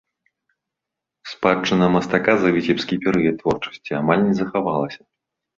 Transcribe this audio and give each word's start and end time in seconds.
Спадчына 1.33 1.85
мастака 1.97 2.33
за 2.45 2.49
віцебскі 2.57 2.95
перыяд 3.07 3.35
творчасці 3.45 3.91
амаль 4.03 4.27
не 4.29 4.33
захавалася. 4.45 5.01